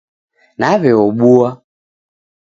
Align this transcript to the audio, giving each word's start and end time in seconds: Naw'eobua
Naw'eobua 0.59 1.49